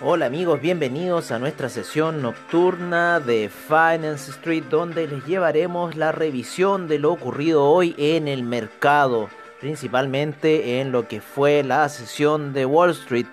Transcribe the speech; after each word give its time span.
Hola 0.00 0.26
amigos, 0.26 0.60
bienvenidos 0.60 1.32
a 1.32 1.40
nuestra 1.40 1.68
sesión 1.68 2.22
nocturna 2.22 3.18
de 3.18 3.48
Finance 3.48 4.30
Street 4.30 4.62
donde 4.70 5.08
les 5.08 5.26
llevaremos 5.26 5.96
la 5.96 6.12
revisión 6.12 6.86
de 6.86 7.00
lo 7.00 7.10
ocurrido 7.10 7.64
hoy 7.64 7.96
en 7.98 8.28
el 8.28 8.44
mercado, 8.44 9.28
principalmente 9.60 10.80
en 10.80 10.92
lo 10.92 11.08
que 11.08 11.20
fue 11.20 11.64
la 11.64 11.88
sesión 11.88 12.52
de 12.52 12.64
Wall 12.64 12.92
Street. 12.92 13.26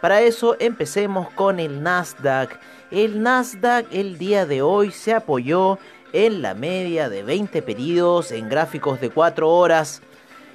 Para 0.00 0.20
eso 0.20 0.54
empecemos 0.60 1.28
con 1.30 1.58
el 1.58 1.82
Nasdaq. 1.82 2.56
El 2.92 3.20
Nasdaq 3.20 3.86
el 3.90 4.16
día 4.16 4.46
de 4.46 4.62
hoy 4.62 4.92
se 4.92 5.12
apoyó 5.12 5.80
en 6.12 6.40
la 6.40 6.54
media 6.54 7.08
de 7.08 7.24
20 7.24 7.62
periodos 7.62 8.30
en 8.30 8.48
gráficos 8.48 9.00
de 9.00 9.10
4 9.10 9.50
horas. 9.50 10.02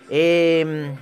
Em, 0.10 0.96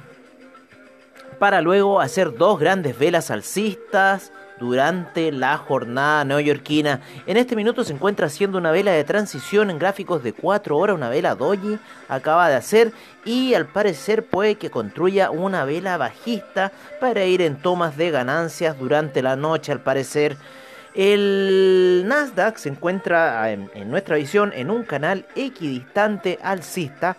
para 1.37 1.61
luego 1.61 2.01
hacer 2.01 2.35
dos 2.35 2.59
grandes 2.59 2.97
velas 2.97 3.29
alcistas 3.29 4.31
durante 4.59 5.31
la 5.31 5.57
jornada 5.57 6.25
neoyorquina. 6.25 7.01
En 7.25 7.37
este 7.37 7.55
minuto 7.55 7.83
se 7.83 7.93
encuentra 7.93 8.27
haciendo 8.27 8.57
una 8.57 8.71
vela 8.71 8.91
de 8.91 9.03
transición 9.03 9.69
en 9.69 9.79
gráficos 9.79 10.23
de 10.23 10.33
4 10.33 10.77
horas, 10.77 10.95
una 10.95 11.09
vela 11.09 11.35
doji 11.35 11.79
acaba 12.07 12.49
de 12.49 12.55
hacer 12.55 12.91
y 13.25 13.53
al 13.53 13.67
parecer 13.67 14.25
puede 14.25 14.55
que 14.55 14.69
construya 14.69 15.31
una 15.31 15.65
vela 15.65 15.97
bajista 15.97 16.71
para 16.99 17.25
ir 17.25 17.41
en 17.41 17.61
tomas 17.61 17.97
de 17.97 18.11
ganancias 18.11 18.77
durante 18.77 19.21
la 19.21 19.35
noche 19.35 19.71
al 19.71 19.81
parecer. 19.81 20.37
El 20.95 22.03
Nasdaq 22.07 22.57
se 22.57 22.69
encuentra 22.69 23.51
en, 23.51 23.69
en 23.73 23.89
nuestra 23.89 24.15
visión 24.15 24.51
en 24.55 24.71
un 24.71 24.83
canal 24.83 25.25
equidistante 25.35 26.39
alcista 26.41 27.15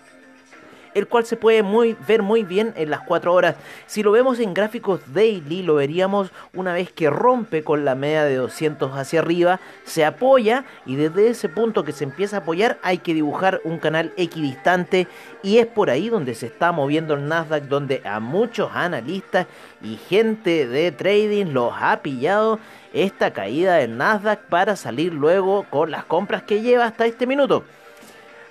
el 0.95 1.07
cual 1.07 1.25
se 1.25 1.37
puede 1.37 1.63
muy, 1.63 1.97
ver 2.07 2.23
muy 2.23 2.45
bien 2.45 2.73
en 2.77 2.91
las 2.91 3.01
4 3.01 3.33
horas. 3.33 3.57
Si 3.87 4.03
lo 4.03 4.13
vemos 4.13 4.39
en 4.41 4.55
gráficos 4.55 5.01
daily, 5.13 5.63
lo 5.63 5.77
veríamos 5.77 6.31
una 6.55 6.73
vez 6.73 6.93
que 6.93 7.11
rompe 7.11 7.63
con 7.63 7.85
la 7.85 7.95
media 7.95 8.25
de 8.25 8.37
200 8.37 8.97
hacia 8.97 9.21
arriba, 9.21 9.61
se 9.85 10.05
apoya 10.05 10.65
y 10.87 10.97
desde 10.97 11.29
ese 11.29 11.49
punto 11.49 11.85
que 11.85 11.93
se 11.93 12.05
empieza 12.05 12.37
a 12.37 12.41
apoyar 12.41 12.79
hay 12.83 12.99
que 12.99 13.15
dibujar 13.15 13.61
un 13.65 13.79
canal 13.79 14.13
equidistante 14.17 15.07
y 15.43 15.59
es 15.59 15.67
por 15.67 15.91
ahí 15.91 16.09
donde 16.09 16.35
se 16.35 16.47
está 16.47 16.73
moviendo 16.73 17.15
el 17.15 17.29
Nasdaq, 17.29 17.65
donde 17.65 18.03
a 18.05 18.21
muchos 18.21 18.71
analistas 18.75 19.47
y 19.83 19.97
gente 19.97 20.67
de 20.67 20.93
trading 20.93 21.53
los 21.53 21.73
ha 21.79 22.01
pillado 22.03 22.59
esta 22.93 23.33
caída 23.33 23.77
del 23.77 23.97
Nasdaq 23.97 24.41
para 24.49 24.77
salir 24.77 25.15
luego 25.15 25.65
con 25.71 25.91
las 25.91 26.05
compras 26.05 26.43
que 26.43 26.61
lleva 26.61 26.87
hasta 26.87 27.07
este 27.07 27.27
minuto. 27.27 27.65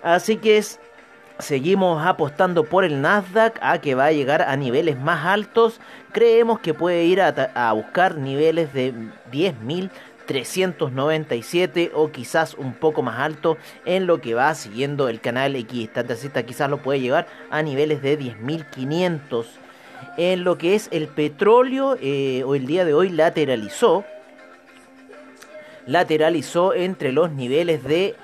Así 0.01 0.37
que 0.37 0.57
es 0.57 0.79
Seguimos 1.39 2.05
apostando 2.05 2.65
por 2.65 2.83
el 2.83 3.01
Nasdaq 3.01 3.57
a 3.61 3.79
que 3.79 3.95
va 3.95 4.07
a 4.07 4.11
llegar 4.11 4.41
a 4.41 4.57
niveles 4.57 4.99
más 4.99 5.25
altos. 5.25 5.79
Creemos 6.11 6.59
que 6.59 6.73
puede 6.73 7.05
ir 7.05 7.21
a, 7.21 7.71
buscar 7.71 8.17
niveles 8.17 8.73
de 8.73 8.93
10.397 9.31 11.91
o 11.93 12.11
quizás 12.11 12.55
un 12.55 12.73
poco 12.73 13.03
más 13.03 13.19
alto 13.19 13.57
en 13.85 14.05
lo 14.05 14.19
que 14.19 14.33
va 14.33 14.53
siguiendo 14.53 15.07
el 15.07 15.21
canal 15.21 15.55
equidistante 15.55 16.17
Quizás 16.45 16.69
lo 16.69 16.79
puede 16.79 16.99
llevar 16.99 17.25
a 17.49 17.61
niveles 17.61 18.01
de 18.01 18.19
10.500. 18.19 19.45
En 20.17 20.43
lo 20.43 20.57
que 20.57 20.75
es 20.75 20.89
el 20.91 21.07
petróleo, 21.07 21.95
eh, 22.01 22.43
el 22.53 22.67
día 22.67 22.83
de 22.83 22.93
hoy 22.93 23.11
lateralizó. 23.11 24.03
Lateralizó 25.85 26.73
entre 26.73 27.13
los 27.13 27.31
niveles 27.31 27.81
de 27.85 28.17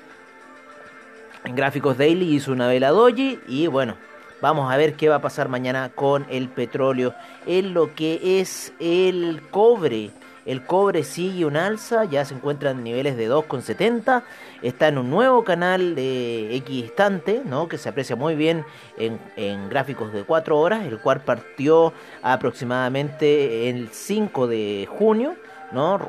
En 1.43 1.55
gráficos 1.55 1.97
daily 1.97 2.35
hizo 2.35 2.51
una 2.51 2.67
vela 2.67 2.89
doji 2.89 3.39
y 3.47 3.67
bueno, 3.67 3.95
vamos 4.41 4.71
a 4.71 4.77
ver 4.77 4.95
qué 4.95 5.09
va 5.09 5.15
a 5.15 5.21
pasar 5.21 5.49
mañana 5.49 5.89
con 5.93 6.25
el 6.29 6.49
petróleo. 6.49 7.13
En 7.45 7.73
lo 7.73 7.93
que 7.95 8.39
es 8.39 8.73
el 8.79 9.41
cobre, 9.49 10.11
el 10.45 10.63
cobre 10.63 11.03
sigue 11.03 11.45
un 11.45 11.57
alza, 11.57 12.05
ya 12.05 12.23
se 12.25 12.33
encuentra 12.33 12.71
en 12.71 12.83
niveles 12.83 13.17
de 13.17 13.29
2,70. 13.29 14.23
Está 14.61 14.87
en 14.87 14.97
un 14.97 15.09
nuevo 15.09 15.43
canal 15.43 15.93
de 15.93 16.55
equidistante, 16.55 17.41
¿no? 17.45 17.67
que 17.67 17.77
se 17.77 17.89
aprecia 17.89 18.15
muy 18.15 18.35
bien 18.35 18.65
en, 18.97 19.19
en, 19.35 19.69
gráficos 19.69 20.13
de 20.13 20.23
4 20.23 20.57
horas, 20.57 20.85
el 20.85 20.99
cual 20.99 21.21
partió 21.21 21.93
aproximadamente 22.21 23.69
el 23.69 23.89
5 23.89 24.47
de 24.47 24.87
junio 24.89 25.35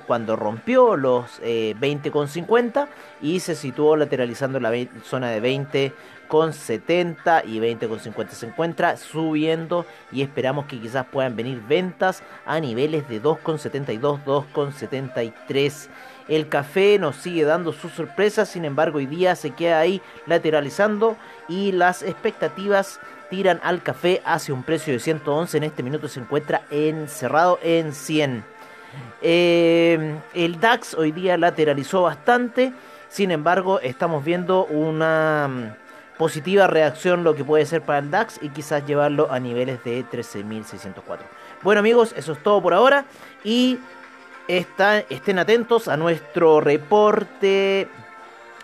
cuando 0.06 0.36
rompió 0.36 0.96
los 0.96 1.40
eh, 1.42 1.74
20,50 1.80 2.86
y 3.20 3.40
se 3.40 3.56
situó 3.56 3.96
lateralizando 3.96 4.60
la 4.60 4.70
zona 5.04 5.30
de 5.30 5.42
20,70 5.42 7.42
y 7.44 7.58
20,50 7.58 8.28
se 8.30 8.46
encuentra 8.46 8.96
subiendo 8.96 9.84
y 10.12 10.22
esperamos 10.22 10.66
que 10.66 10.80
quizás 10.80 11.06
puedan 11.06 11.34
venir 11.34 11.60
ventas 11.66 12.22
a 12.46 12.60
niveles 12.60 13.08
de 13.08 13.20
2,72, 13.20 14.24
2,73. 14.24 15.88
El 16.28 16.48
café 16.48 16.96
nos 16.98 17.16
sigue 17.16 17.44
dando 17.44 17.72
sus 17.72 17.92
sorpresas, 17.92 18.48
sin 18.48 18.64
embargo 18.64 18.98
hoy 18.98 19.06
día 19.06 19.34
se 19.34 19.50
queda 19.50 19.80
ahí 19.80 20.00
lateralizando 20.26 21.16
y 21.48 21.72
las 21.72 22.02
expectativas 22.02 23.00
tiran 23.30 23.60
al 23.62 23.82
café 23.82 24.22
hacia 24.24 24.54
un 24.54 24.62
precio 24.62 24.92
de 24.92 25.00
111, 25.00 25.56
en 25.56 25.64
este 25.64 25.82
minuto 25.82 26.08
se 26.08 26.20
encuentra 26.20 26.62
encerrado 26.70 27.58
en 27.62 27.92
100. 27.92 28.57
Eh, 29.22 30.16
el 30.34 30.60
DAX 30.60 30.94
hoy 30.94 31.12
día 31.12 31.36
lateralizó 31.36 32.02
bastante, 32.02 32.72
sin 33.08 33.30
embargo 33.30 33.80
estamos 33.80 34.24
viendo 34.24 34.64
una 34.66 35.48
mm, 35.48 36.18
positiva 36.18 36.66
reacción 36.66 37.24
lo 37.24 37.34
que 37.34 37.44
puede 37.44 37.66
ser 37.66 37.82
para 37.82 37.98
el 37.98 38.10
DAX 38.10 38.38
y 38.42 38.50
quizás 38.50 38.86
llevarlo 38.86 39.30
a 39.30 39.40
niveles 39.40 39.82
de 39.84 40.04
13.604. 40.04 41.18
Bueno 41.62 41.80
amigos, 41.80 42.14
eso 42.16 42.32
es 42.32 42.42
todo 42.42 42.62
por 42.62 42.74
ahora 42.74 43.04
y 43.44 43.78
estén 44.48 45.38
atentos 45.38 45.88
a 45.88 45.96
nuestro 45.96 46.60
reporte 46.60 47.88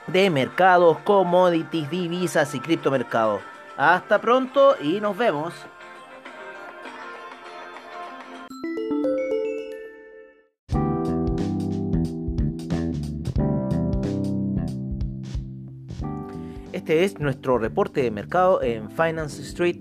de 0.06 0.30
mercados, 0.30 0.98
commodities, 1.04 1.90
divisas 1.90 2.54
y 2.54 2.60
criptomercados. 2.60 3.42
Hasta 3.76 4.20
pronto 4.20 4.76
y 4.80 5.00
nos 5.00 5.16
vemos. 5.16 5.52
Este 16.94 17.06
es 17.06 17.18
nuestro 17.18 17.58
reporte 17.58 18.04
de 18.04 18.12
mercado 18.12 18.62
en 18.62 18.88
Finance 18.88 19.42
Street. 19.42 19.78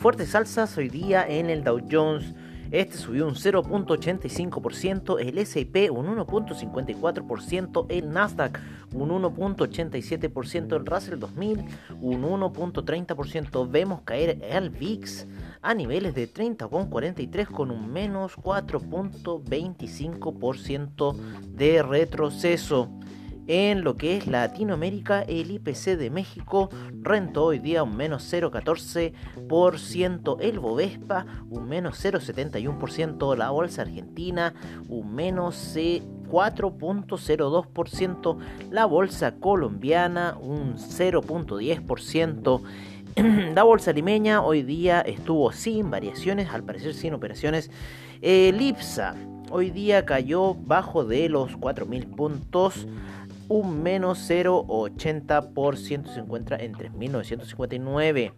Fuertes 0.00 0.34
alzas 0.34 0.76
hoy 0.76 0.88
día 0.88 1.24
en 1.24 1.48
el 1.48 1.62
Dow 1.62 1.80
Jones. 1.88 2.34
Este 2.72 2.96
subió 2.96 3.28
un 3.28 3.36
0.85%, 3.36 5.20
el 5.20 5.38
S&P 5.38 5.90
un 5.90 6.08
1.54%, 6.08 7.86
el 7.88 8.10
Nasdaq 8.10 8.60
un 8.92 9.10
1.87%, 9.10 10.74
el 10.74 10.84
Russell 10.84 11.20
2000 11.20 11.64
un 12.00 12.22
1.30%. 12.22 13.70
Vemos 13.70 14.00
caer 14.00 14.40
el 14.42 14.70
VIX 14.70 15.28
a 15.62 15.72
niveles 15.72 16.16
de 16.16 16.28
30,43 16.28 17.46
con 17.46 17.70
un 17.70 17.92
menos 17.92 18.36
4.25% 18.38 21.16
de 21.46 21.84
retroceso. 21.84 22.90
En 23.48 23.84
lo 23.84 23.96
que 23.96 24.16
es 24.16 24.26
Latinoamérica, 24.26 25.22
el 25.22 25.52
IPC 25.52 25.96
de 25.96 26.10
México 26.10 26.68
rentó 27.00 27.44
hoy 27.44 27.60
día 27.60 27.84
un 27.84 27.96
menos 27.96 28.28
0,14%, 28.32 30.36
el 30.40 30.58
Bovespa 30.58 31.26
un 31.48 31.68
menos 31.68 32.04
0,71%, 32.04 33.36
la 33.36 33.50
Bolsa 33.50 33.82
Argentina 33.82 34.52
un 34.88 35.14
menos 35.14 35.76
4.02%, 35.76 38.38
la 38.70 38.84
Bolsa 38.84 39.36
Colombiana 39.36 40.36
un 40.40 40.74
0.10%, 40.74 42.62
la 43.54 43.62
bolsa 43.62 43.92
limeña 43.92 44.42
hoy 44.42 44.62
día 44.62 45.00
estuvo 45.00 45.52
sin 45.52 45.90
variaciones, 45.90 46.50
al 46.50 46.64
parecer 46.64 46.94
sin 46.94 47.14
operaciones. 47.14 47.70
El 48.20 48.60
IPSA 48.60 49.14
hoy 49.50 49.70
día 49.70 50.04
cayó 50.04 50.54
bajo 50.54 51.04
de 51.04 51.28
los 51.28 51.56
4.000 51.56 52.14
puntos 52.14 52.86
un 53.48 53.82
menos 53.82 54.30
0,80% 54.30 56.12
se 56.12 56.20
encuentra 56.20 56.56
en 56.56 56.74
3.959. 56.74 58.32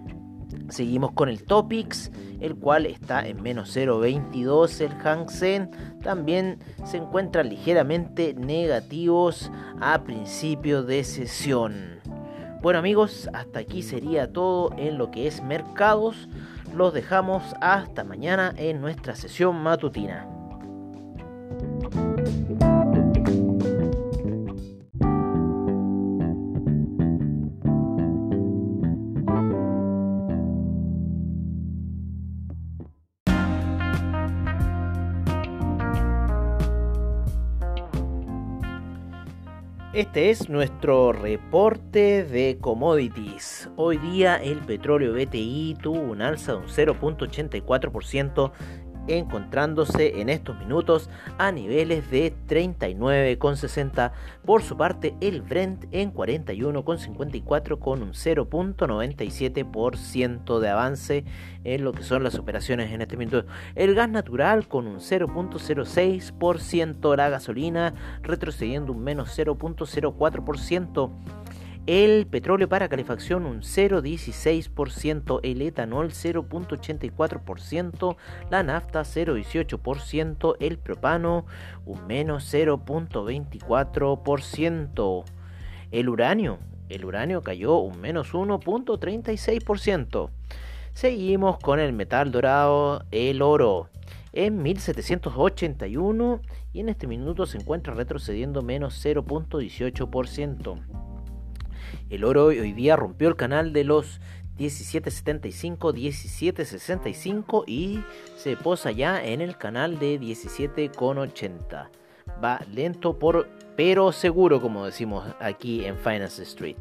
Seguimos 0.70 1.12
con 1.12 1.28
el 1.28 1.42
Topics, 1.42 2.10
el 2.40 2.56
cual 2.56 2.86
está 2.86 3.26
en 3.26 3.42
menos 3.42 3.76
0.22. 3.76 4.80
El 4.80 4.92
Hang 4.98 5.28
Seng 5.28 5.70
también 6.02 6.58
se 6.84 6.96
encuentra 6.96 7.42
ligeramente 7.42 8.34
negativos 8.34 9.50
a 9.80 10.02
principio 10.04 10.82
de 10.82 11.04
sesión. 11.04 12.00
Bueno 12.62 12.78
amigos, 12.78 13.28
hasta 13.32 13.60
aquí 13.60 13.82
sería 13.82 14.32
todo 14.32 14.70
en 14.78 14.96
lo 14.96 15.10
que 15.10 15.26
es 15.26 15.42
mercados. 15.42 16.28
Los 16.74 16.94
dejamos 16.94 17.42
hasta 17.60 18.04
mañana 18.04 18.54
en 18.56 18.80
nuestra 18.80 19.16
sesión 19.16 19.62
matutina. 19.62 20.39
Este 40.00 40.30
es 40.30 40.48
nuestro 40.48 41.12
reporte 41.12 42.24
de 42.24 42.56
commodities. 42.58 43.68
Hoy 43.76 43.98
día 43.98 44.36
el 44.36 44.60
petróleo 44.60 45.12
BTI 45.12 45.76
tuvo 45.82 46.00
un 46.00 46.22
alza 46.22 46.52
de 46.52 46.58
un 46.60 46.68
0.84% 46.68 48.50
encontrándose 49.18 50.20
en 50.20 50.28
estos 50.28 50.58
minutos 50.58 51.08
a 51.38 51.52
niveles 51.52 52.10
de 52.10 52.34
39,60. 52.48 54.10
Por 54.44 54.62
su 54.62 54.76
parte, 54.76 55.14
el 55.20 55.42
Brent 55.42 55.84
en 55.92 56.12
41,54 56.12 57.78
con 57.78 58.02
un 58.02 58.12
0.97% 58.12 60.58
de 60.58 60.68
avance 60.68 61.24
en 61.64 61.84
lo 61.84 61.92
que 61.92 62.02
son 62.02 62.24
las 62.24 62.36
operaciones 62.36 62.92
en 62.92 63.02
este 63.02 63.16
minuto. 63.16 63.44
El 63.74 63.94
gas 63.94 64.08
natural 64.08 64.68
con 64.68 64.86
un 64.86 64.98
0.06%, 64.98 67.16
la 67.16 67.28
gasolina 67.28 67.94
retrocediendo 68.22 68.92
un 68.92 69.02
menos 69.02 69.36
0.04% 69.38 71.10
el 71.86 72.26
petróleo 72.26 72.68
para 72.68 72.88
calefacción 72.88 73.46
un 73.46 73.62
0,16%, 73.62 75.40
el 75.42 75.62
etanol 75.62 76.10
0,84%, 76.10 78.16
la 78.50 78.62
nafta 78.62 79.00
0,18%, 79.00 80.56
el 80.60 80.78
propano 80.78 81.46
un 81.86 82.06
menos 82.06 82.52
0,24%, 82.52 85.24
el 85.90 86.08
uranio, 86.08 86.58
el 86.88 87.04
uranio 87.04 87.42
cayó 87.42 87.78
un 87.78 88.00
menos 88.00 88.32
1,36%. 88.34 90.30
Seguimos 90.92 91.58
con 91.58 91.80
el 91.80 91.92
metal 91.92 92.30
dorado, 92.30 93.04
el 93.10 93.42
oro 93.42 93.88
en 94.32 94.62
1781 94.62 96.40
y 96.72 96.80
en 96.80 96.88
este 96.88 97.06
minuto 97.06 97.44
se 97.46 97.58
encuentra 97.58 97.94
retrocediendo 97.94 98.62
menos 98.62 99.04
0.18%. 99.04 101.09
El 102.08 102.24
oro 102.24 102.46
hoy 102.46 102.72
día 102.72 102.96
rompió 102.96 103.28
el 103.28 103.36
canal 103.36 103.72
de 103.72 103.84
los 103.84 104.20
1775, 104.58 105.92
1765 105.92 107.64
y 107.66 108.02
se 108.36 108.56
posa 108.56 108.90
ya 108.90 109.24
en 109.24 109.40
el 109.40 109.56
canal 109.56 109.98
de 109.98 110.20
17,80. 110.20 111.88
Va 112.42 112.60
lento 112.70 113.18
por 113.18 113.48
pero 113.76 114.12
seguro 114.12 114.60
como 114.60 114.84
decimos 114.84 115.26
aquí 115.40 115.86
en 115.86 115.96
Finance 115.96 116.42
Street. 116.42 116.76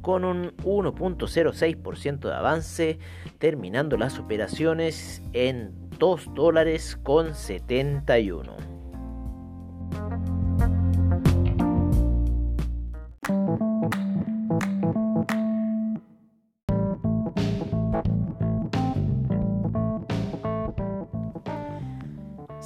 con 0.00 0.24
un 0.24 0.56
1.06% 0.58 2.20
de 2.20 2.34
avance, 2.34 2.98
terminando 3.38 3.96
las 3.96 4.18
operaciones 4.18 5.22
en 5.32 5.72
2 5.98 6.34
dólares 6.34 6.98
con 7.02 7.34
71. 7.34 8.71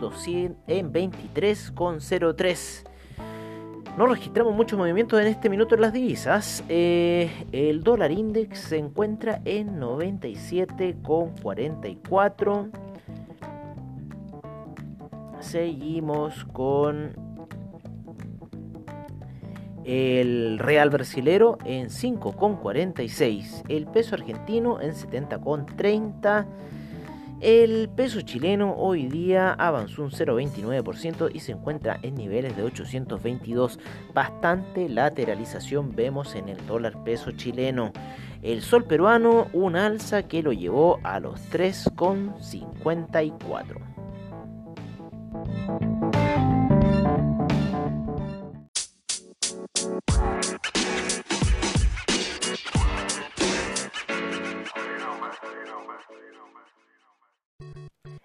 en 0.66 0.92
23.03. 0.92 2.88
No 3.96 4.06
registramos 4.06 4.54
mucho 4.54 4.76
movimiento 4.78 5.20
en 5.20 5.26
este 5.26 5.50
minuto 5.50 5.74
en 5.74 5.82
las 5.82 5.92
divisas. 5.92 6.64
Eh, 6.70 7.30
el 7.52 7.82
dólar 7.82 8.10
index 8.10 8.58
se 8.58 8.78
encuentra 8.78 9.42
en 9.44 9.78
97,44. 9.78 12.70
Seguimos 15.40 16.46
con 16.46 17.31
el 19.84 20.58
real 20.58 20.90
brasilero 20.90 21.58
en 21.64 21.88
5,46, 21.88 23.64
el 23.68 23.86
peso 23.86 24.14
argentino 24.14 24.80
en 24.80 24.92
70,30, 24.92 26.46
el 27.42 27.88
peso 27.88 28.20
chileno 28.20 28.76
hoy 28.76 29.08
día 29.08 29.52
avanzó 29.54 30.04
un 30.04 30.12
0,29% 30.12 31.28
y 31.34 31.40
se 31.40 31.50
encuentra 31.50 31.98
en 32.02 32.14
niveles 32.14 32.56
de 32.56 32.62
822. 32.62 33.80
Bastante 34.14 34.88
lateralización 34.88 35.96
vemos 35.96 36.36
en 36.36 36.48
el 36.48 36.64
dólar 36.68 37.02
peso 37.02 37.32
chileno. 37.32 37.92
El 38.42 38.62
sol 38.62 38.84
peruano 38.84 39.48
un 39.52 39.74
alza 39.74 40.22
que 40.22 40.44
lo 40.44 40.52
llevó 40.52 41.00
a 41.02 41.18
los 41.18 41.40
3,54. 41.50 43.91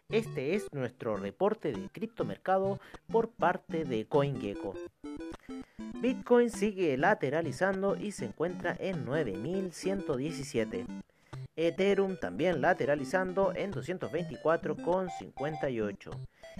Este 0.09 0.55
es 0.55 0.71
nuestro 0.71 1.17
reporte 1.17 1.73
de 1.73 1.89
criptomercado 1.89 2.79
por 3.11 3.29
parte 3.29 3.83
de 3.83 4.05
CoinGecko. 4.05 4.73
Bitcoin 5.95 6.49
sigue 6.49 6.95
lateralizando 6.95 7.97
y 7.97 8.13
se 8.13 8.23
encuentra 8.23 8.73
en 8.79 9.03
9117. 9.03 10.85
Ethereum 11.57 12.15
también 12.15 12.61
lateralizando 12.61 13.53
en 13.53 13.73
224,58. 13.73 16.11